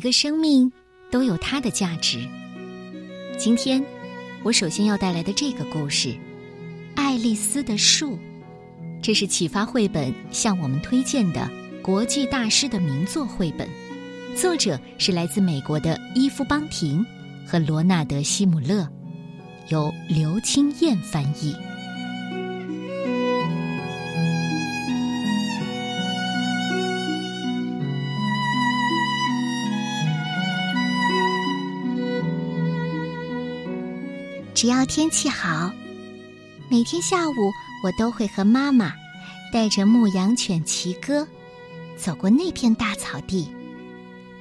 [0.00, 0.72] 每个生命
[1.10, 2.26] 都有它的价值。
[3.36, 3.84] 今天，
[4.42, 6.08] 我首先要带来的这个故事
[6.94, 8.12] 《爱丽丝的树》，
[9.02, 11.46] 这是启发绘本向我们推荐的
[11.82, 13.68] 国际大师的名作绘本，
[14.34, 17.04] 作者是来自美国的伊夫·邦廷
[17.46, 18.88] 和罗纳德·希姆勒，
[19.68, 21.54] 由刘清燕翻译。
[34.60, 35.72] 只要天气好，
[36.70, 37.32] 每天下午
[37.82, 38.92] 我都会和妈妈
[39.50, 41.26] 带着牧羊犬奇哥
[41.96, 43.50] 走过那片大草地，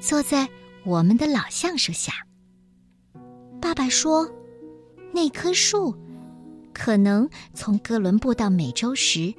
[0.02, 0.46] 坐在
[0.84, 2.12] 我们的老橡树下。
[3.62, 4.30] 爸爸说，
[5.14, 5.96] 那棵树
[6.74, 9.34] 可能从哥伦布到美洲时，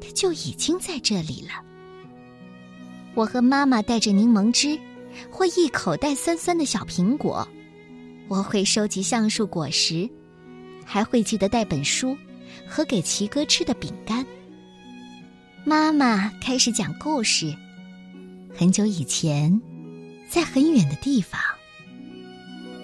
[0.00, 1.54] 它就已经在这里了。
[3.16, 4.78] 我和妈妈带着柠檬汁
[5.28, 7.44] 或一口袋酸酸的小苹果，
[8.28, 10.08] 我会收集橡树果实。
[10.92, 12.18] 还会记得带本书
[12.66, 14.26] 和给奇哥吃的饼干。
[15.64, 17.54] 妈妈开始讲故事。
[18.58, 19.60] 很久以前，
[20.28, 21.40] 在很远的地方，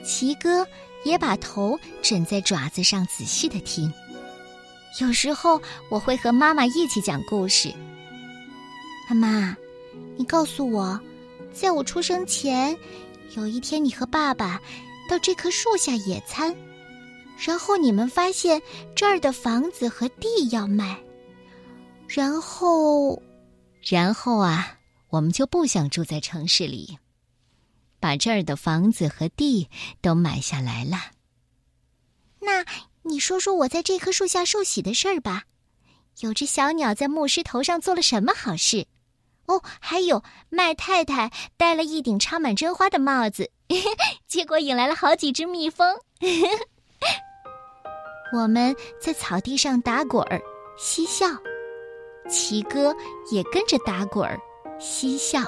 [0.04, 0.64] 奇哥
[1.04, 3.92] 也把头枕在爪子上仔细的听。
[5.00, 7.74] 有时候我会和妈妈一起讲故事。
[9.10, 9.56] 妈妈，
[10.16, 11.00] 你告诉我，
[11.52, 12.78] 在我出生前，
[13.34, 14.62] 有一天你和爸爸
[15.10, 16.54] 到这棵树下野餐。
[17.39, 18.61] 然后你们发现
[18.95, 20.98] 这儿的房子和地要卖，
[22.09, 23.23] 然后，
[23.83, 26.98] 然后啊，我们就不想住在城市里，
[28.01, 29.69] 把这儿的房子和地
[30.01, 30.98] 都买下来了。
[32.41, 32.64] 那
[33.03, 35.45] 你说说我在这棵树下受洗的事儿吧。
[36.20, 38.87] 有只小鸟在牧师头上做了什么好事？
[39.45, 43.51] 哦，还有麦太太戴了一顶插满真花的帽子，
[44.27, 45.95] 结果引来了好几只蜜蜂。
[48.33, 50.41] 我们在草地上打滚儿，
[50.77, 51.27] 嬉笑。
[52.29, 52.95] 奇哥
[53.31, 54.37] 也跟着打滚儿，
[54.79, 55.41] 嬉笑。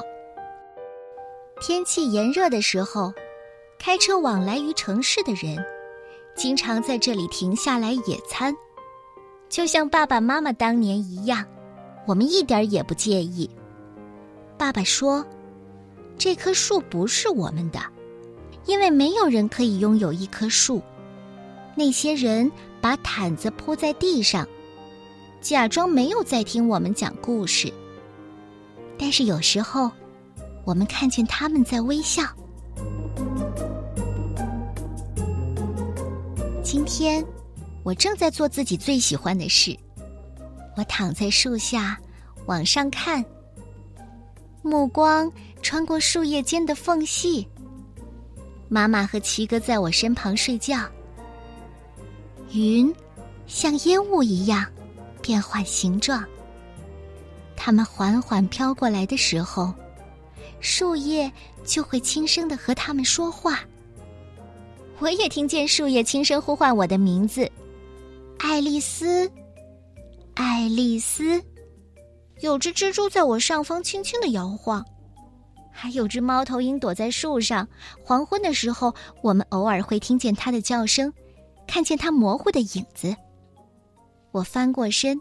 [1.60, 3.12] 天气炎热的时候，
[3.78, 5.58] 开车往来于城市的人，
[6.36, 8.56] 经常在这里停下来野餐，
[9.48, 11.44] 就像爸爸妈妈当年一样。
[12.06, 13.50] 我们一点也不介意。
[14.56, 15.26] 爸爸说
[16.16, 17.80] ：“这棵树不是我们的，
[18.66, 20.80] 因为没有人可以拥有一棵树。
[21.78, 22.50] 那些人。”
[22.80, 24.46] 把毯子铺在地上，
[25.40, 27.72] 假装没有在听我们讲故事。
[28.96, 29.90] 但是有时候，
[30.64, 32.22] 我们看见他们在微笑。
[36.62, 37.26] 今天，
[37.82, 39.76] 我正在做自己最喜欢的事。
[40.76, 41.98] 我躺在树下，
[42.46, 43.24] 往上看，
[44.62, 45.30] 目光
[45.62, 47.44] 穿过树叶间的缝隙。
[48.68, 50.88] 妈妈和奇哥在我身旁睡觉。
[52.52, 52.94] 云
[53.46, 54.64] 像烟雾一样
[55.20, 56.24] 变换形状。
[57.56, 59.72] 它们缓缓飘过来的时候，
[60.60, 61.30] 树叶
[61.64, 63.60] 就会轻声的和它们说话。
[64.98, 67.50] 我也听见树叶轻声呼唤我的名字
[68.38, 69.30] ：“爱丽丝，
[70.34, 71.42] 爱丽丝。”
[72.40, 74.84] 有只蜘蛛在我上方轻轻的摇晃，
[75.72, 77.66] 还有只猫头鹰躲在树上。
[78.02, 81.12] 黄昏的时候，我们偶尔会听见它的叫声。
[81.68, 83.14] 看见他模糊的影子，
[84.32, 85.20] 我翻过身，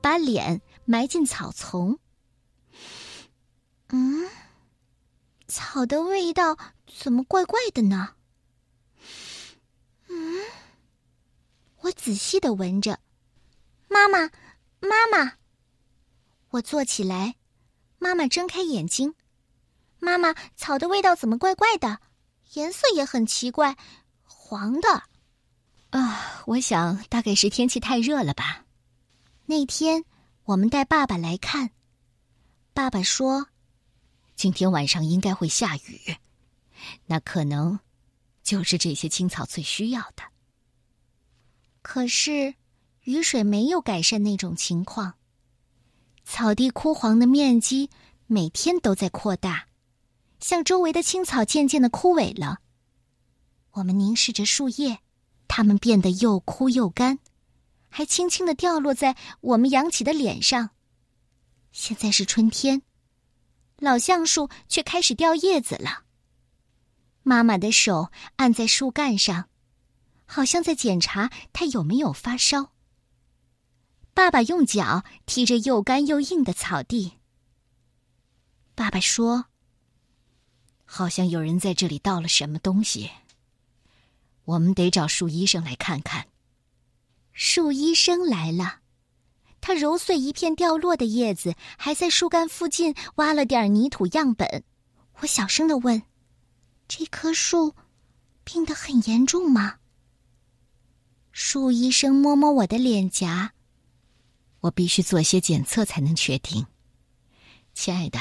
[0.00, 1.98] 把脸埋进草丛。
[3.88, 4.28] 嗯，
[5.48, 8.10] 草的味道怎么怪怪的呢？
[10.08, 10.44] 嗯，
[11.80, 13.00] 我仔细的闻着。
[13.88, 14.30] 妈妈，
[14.80, 15.38] 妈妈，
[16.50, 17.36] 我坐起来。
[17.98, 19.14] 妈妈睁开眼睛。
[19.98, 21.98] 妈妈，草的味道怎么怪怪的？
[22.52, 23.76] 颜色也很奇怪，
[24.22, 25.02] 黄的。
[25.90, 28.64] 啊，我想大概是天气太热了吧。
[29.46, 30.04] 那天
[30.44, 31.70] 我们带爸爸来看，
[32.74, 33.46] 爸爸说，
[34.34, 36.16] 今天晚上应该会下雨，
[37.06, 37.78] 那可能
[38.42, 40.22] 就是这些青草最需要的。
[41.80, 42.54] 可是
[43.04, 45.14] 雨水没有改善那种情况，
[46.26, 47.88] 草地枯黄的面积
[48.26, 49.66] 每天都在扩大，
[50.38, 52.58] 像周围的青草渐渐的枯萎了。
[53.70, 54.98] 我们凝视着树叶。
[55.48, 57.18] 它们变得又枯又干，
[57.88, 60.70] 还轻轻的掉落在我们扬起的脸上。
[61.72, 62.82] 现在是春天，
[63.78, 66.04] 老橡树却开始掉叶子了。
[67.22, 69.48] 妈妈的手按在树干上，
[70.24, 72.72] 好像在检查它有没有发烧。
[74.14, 77.14] 爸爸用脚踢着又干又硬的草地。
[78.74, 79.46] 爸爸说
[80.84, 83.10] ：“好像有人在这里倒了什么东西。
[84.48, 86.26] 我们得找树医生来看看。
[87.32, 88.80] 树医生来了，
[89.60, 94.64] 他揉碎一片掉落的叶子，还在树干附近挖了点泥土样本。
[95.18, 96.02] 我小声的问
[96.88, 97.74] ：“这棵树
[98.42, 99.80] 病得很严重吗？”
[101.30, 103.52] 树医生摸摸我的脸颊。
[104.60, 106.66] 我必须做些检测才能确定。
[107.74, 108.18] 亲爱的，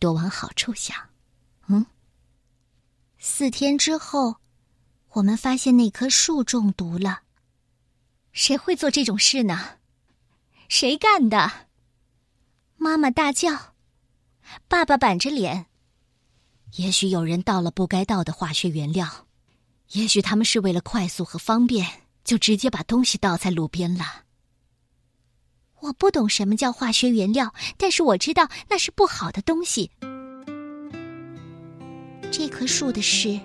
[0.00, 0.96] 多往好处想。
[1.68, 1.86] 嗯。
[3.18, 4.36] 四天之后，
[5.14, 7.20] 我们发现那棵树中毒了。
[8.32, 9.78] 谁会做这种事呢？
[10.68, 11.66] 谁干的？
[12.76, 13.74] 妈妈大叫，
[14.68, 15.66] 爸爸板着脸。
[16.76, 19.26] 也许有人倒了不该倒的化学原料，
[19.90, 21.86] 也许他们是为了快速和方便，
[22.24, 24.24] 就直接把东西倒在路边了。
[25.80, 29.90] 我不懂什么叫化学原料，但是我知道那是不好的东西。
[32.30, 33.38] 这棵树的事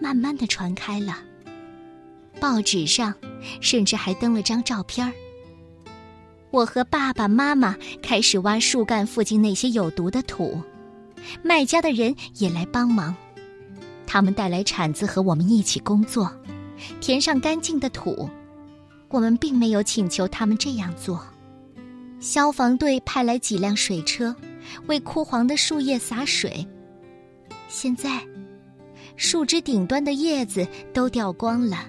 [0.00, 1.18] 慢慢的传开了。
[2.40, 3.12] 报纸上
[3.60, 5.12] 甚至还登了张照片儿。
[6.50, 10.62] 我和爸爸妈妈开始挖树干附近那些有毒的土，
[11.42, 13.14] 卖家的人也来帮忙，
[14.06, 16.32] 他们带来铲子和我们一起工作，
[17.00, 18.30] 填上干净的土。
[19.08, 21.22] 我们并没有请求他们这样做。
[22.20, 24.34] 消防队派来几辆水车，
[24.86, 26.66] 为枯黄的树叶洒水。
[27.68, 28.22] 现在，
[29.18, 31.86] 树枝顶端的叶子都掉光了。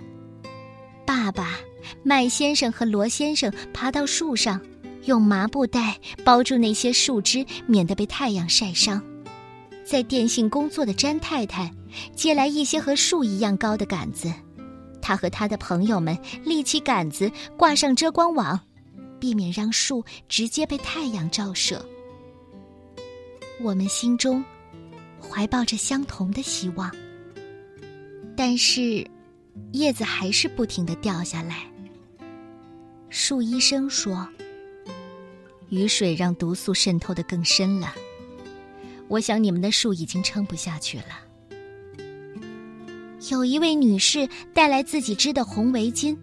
[1.06, 1.60] 爸爸、
[2.04, 4.60] 麦先生和罗先生爬到树上，
[5.06, 9.02] 用麻布袋包住那些树枝，免得被太阳晒伤。
[9.86, 11.72] 在电信工作的詹太太
[12.16, 14.32] 借来一些和树一样高的杆子，
[15.00, 18.60] 他和他的朋友们立起杆子，挂上遮光网，
[19.20, 21.84] 避免让树直接被太阳照射。
[23.62, 24.44] 我们心中
[25.20, 26.92] 怀抱着相同的希望，
[28.40, 29.06] 但是。
[29.74, 31.70] 叶子还是不停的掉下来。
[33.10, 34.26] 树医生说
[35.68, 37.94] ：“雨水让毒素渗透的更深了。
[39.10, 41.20] 我想你们的树已经撑不下去了。”
[43.30, 46.18] 有一位女士带来自己织的红围巾，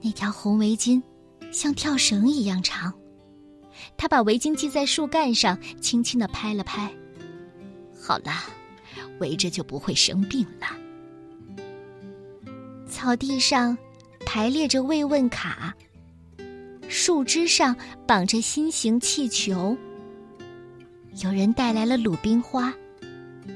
[0.00, 1.02] 那条红围巾
[1.50, 2.94] 像跳绳一样长。
[3.96, 6.94] 她把围巾系在树干上，轻轻的拍了拍。
[8.00, 8.32] 好了，
[9.18, 10.85] 围着就不会生病了。
[12.96, 13.76] 草地上
[14.24, 15.74] 排列着慰问卡，
[16.88, 17.76] 树枝上
[18.06, 19.76] 绑着心形气球。
[21.22, 22.72] 有人带来了鲁冰花，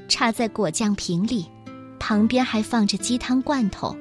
[0.07, 1.47] 插在果酱瓶里，
[1.99, 3.97] 旁边还放着鸡汤罐头。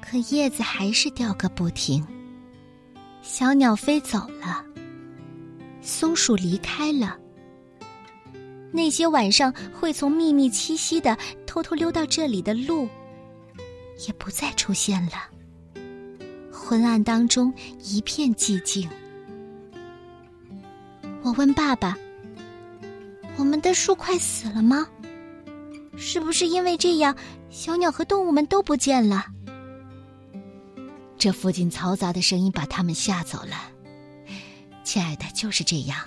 [0.00, 2.02] 可叶子还是掉个不停。
[3.20, 4.64] 小鸟飞走了，
[5.82, 7.18] 松鼠离开了。
[8.72, 11.14] 那些晚上会从秘密栖息的、
[11.46, 12.88] 偷偷溜到这里的鹿。
[14.06, 15.12] 也不再出现了。
[16.52, 17.52] 昏暗当中
[17.82, 18.88] 一片寂静。
[21.22, 21.96] 我问爸爸
[23.36, 24.86] ：“我们的树快死了吗？
[25.96, 27.16] 是不是因为这样，
[27.50, 29.26] 小鸟和动物们都不见了？”
[31.18, 33.72] 这附近嘈杂的声音把他们吓走了。
[34.84, 35.98] 亲爱的，就是这样。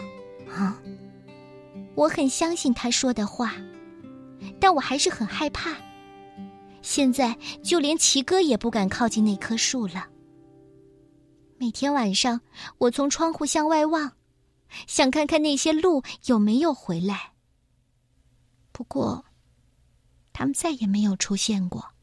[0.50, 0.80] 啊，
[1.96, 3.54] 我很相信他说的话，
[4.60, 5.76] 但我还是很害怕。
[6.82, 10.08] 现在就连奇哥也不敢靠近那棵树了。
[11.58, 12.42] 每天晚上，
[12.80, 14.14] 我从窗户向外望，
[14.88, 17.34] 想看看那些鹿有没有回来。
[18.72, 19.24] 不过，
[20.34, 21.94] 他们再也没有出现过。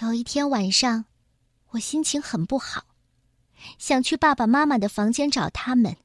[0.00, 1.04] 有一天晚上，
[1.70, 2.84] 我心情很不好，
[3.78, 5.96] 想去爸爸妈妈的房间找他们。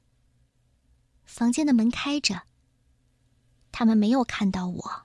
[1.24, 2.42] 房间的门开着，
[3.72, 5.03] 他们没有看到我。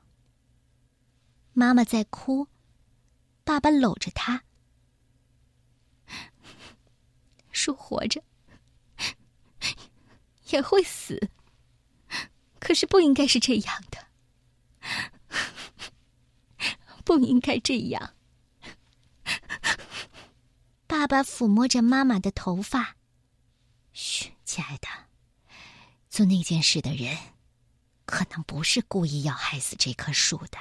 [1.59, 2.47] 妈妈在哭，
[3.43, 4.45] 爸爸搂着她。
[7.51, 8.23] 树活着
[10.51, 11.29] 也会死，
[12.61, 14.07] 可是不应该是这样的，
[17.03, 18.15] 不应该这样。
[20.87, 22.95] 爸爸抚摸着妈妈的头发，
[23.91, 24.87] 嘘，亲爱的，
[26.09, 27.17] 做那件事的人
[28.05, 30.57] 可能不是故意要害死这棵树的。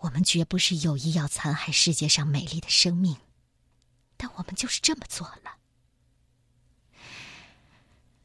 [0.00, 3.14] 我们绝不是有意要残害世界上美丽的生命，
[4.16, 5.50] 但我们就是这么做了。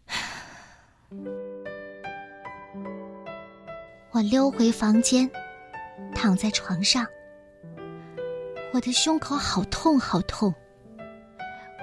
[4.12, 5.30] 我溜回房间，
[6.16, 7.06] 躺在床上，
[8.74, 10.56] 我的胸口好痛好痛。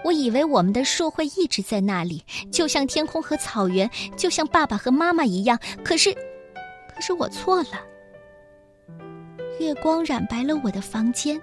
[0.04, 5.56] 我以为我们的树会一直在那里，就像天空和草原，就像爸爸和妈妈一样。
[5.84, 6.12] 可是，
[6.94, 7.86] 可是我错了。
[9.62, 11.40] 月光染白了我的房间。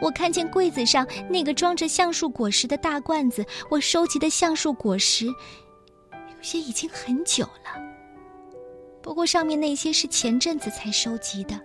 [0.00, 7.80] 我看见柜子上那个装着橡树果实的大罐子，我收集的橡树果实，有些已经很久了。
[9.02, 11.58] 不过上面那些是前阵子才收集的。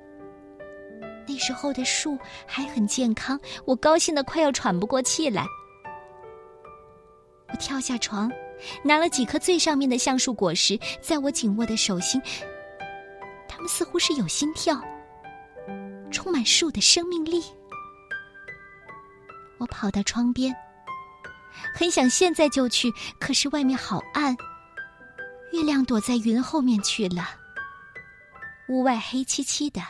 [1.28, 5.46] 那时候的树还很健康，我高兴的快要喘不过气来。
[7.52, 8.32] 我跳下床，
[8.84, 12.22] 拿了几颗最上面的橡树果实，在我紧握的手心，
[13.48, 14.80] 它们似乎是有心跳，
[16.12, 17.44] 充满树的生命力。
[19.58, 20.56] 我跑到窗边，
[21.76, 24.36] 很想现在就去，可是外面好暗，
[25.52, 27.30] 月亮躲在云后面去了，
[28.70, 29.82] 屋外黑漆漆的，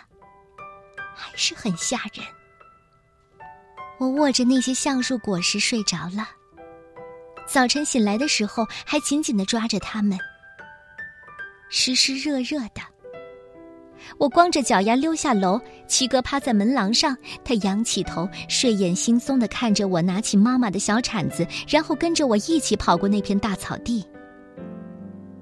[1.15, 2.25] 还是很吓人。
[3.99, 6.27] 我握着那些橡树果实睡着了，
[7.45, 10.17] 早晨醒来的时候还紧紧的抓着它们，
[11.69, 12.81] 湿湿热热的。
[14.17, 24.05] 我光着脚丫溜下楼，七哥趴在门廊上，他仰起头，睡眼惺忪的看着我拿起妈妈的小铲子，然后跟着我一起跑过那片大草地。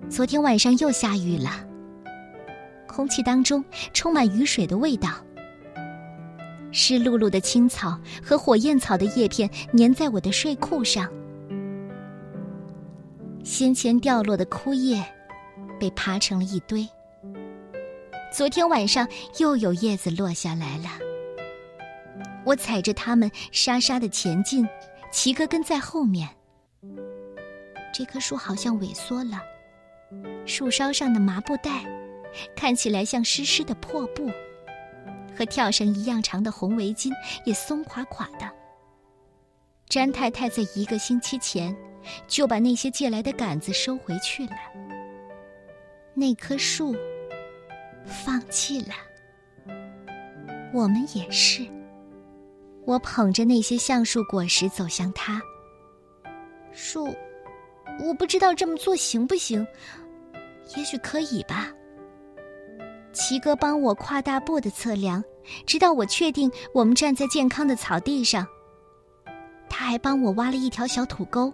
[0.09, 1.51] 昨天晚上又下雨了，
[2.87, 5.09] 空气当中充满雨水的味道，
[6.71, 11.09] 湿漉漉的青草和火焰草的叶片粘在我的睡裤上，
[13.43, 15.03] 先前掉落的枯叶
[15.79, 16.87] 被爬成了一堆。
[18.29, 19.07] 昨天晚上
[19.39, 20.89] 又有叶子落下来了，
[22.45, 24.67] 我踩着它们沙沙的前进，
[25.11, 26.27] 齐哥跟在后面。
[27.93, 29.41] 这棵树好像萎缩了，
[30.45, 31.85] 树梢上的麻布袋
[32.55, 34.29] 看起来像湿湿的破布，
[35.35, 37.11] 和跳绳一样长的红围巾
[37.45, 38.47] 也松垮垮的。
[39.87, 41.75] 詹太太在一个星期前
[42.27, 44.55] 就把那些借来的杆子收回去了。
[46.13, 46.95] 那棵树。
[48.07, 48.93] 放弃了，
[50.73, 51.67] 我们也是。
[52.85, 55.41] 我捧着那些橡树果实走向他。
[56.71, 57.13] 树，
[57.99, 59.65] 我不知道这么做行不行，
[60.75, 61.71] 也许可以吧。
[63.11, 65.23] 齐哥帮我跨大步的测量，
[65.65, 68.47] 直到我确定我们站在健康的草地上。
[69.69, 71.53] 他还帮我挖了一条小土沟。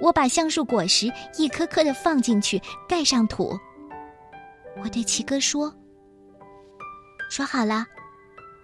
[0.00, 3.56] 我把橡树果实一颗颗的放进去，盖上土。
[4.82, 5.74] 我对齐哥说
[7.30, 7.86] ：“说好了，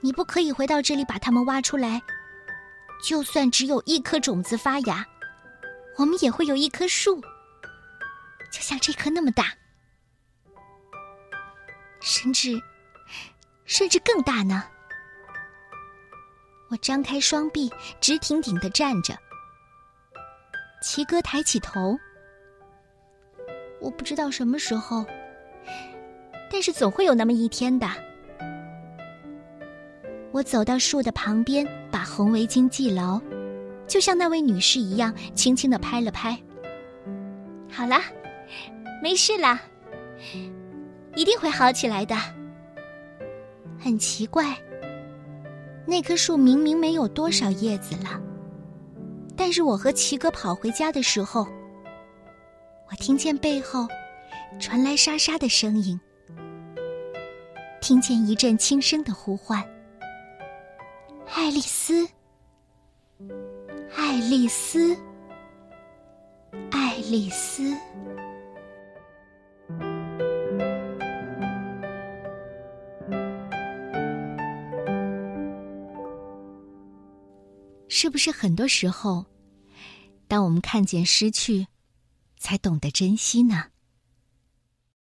[0.00, 2.00] 你不可以回到这里把它们挖出来。
[3.02, 5.04] 就算只有一颗种子发芽，
[5.98, 7.20] 我们也会有一棵树，
[8.50, 9.52] 就像这棵那么大，
[12.00, 12.60] 甚至，
[13.66, 14.64] 甚至更大呢。”
[16.70, 19.16] 我张开双臂，直挺挺的站着。
[20.82, 21.98] 齐哥抬起头，
[23.80, 25.04] 我不知道什么时候。
[26.64, 27.86] 是总会有那么一天的。
[30.32, 33.20] 我走到树的旁边，把红围巾系牢，
[33.86, 36.34] 就像那位女士一样，轻轻的拍了拍。
[37.70, 38.00] 好了，
[39.02, 39.60] 没事了，
[41.14, 42.16] 一定会好起来的。
[43.78, 44.56] 很奇怪，
[45.86, 48.18] 那棵树明明没有多少叶子了，
[49.36, 51.46] 但是我和齐哥跑回家的时候，
[52.90, 53.86] 我听见背后
[54.58, 56.00] 传来沙沙的声音。
[57.84, 59.62] 听见一阵轻声的呼唤
[61.36, 62.08] ：“爱丽丝，
[63.94, 64.96] 爱丽丝，
[66.70, 67.76] 爱丽丝。”
[77.86, 79.26] 是不是很多时候，
[80.26, 81.66] 当我们看见失去，
[82.38, 83.73] 才懂得珍惜呢？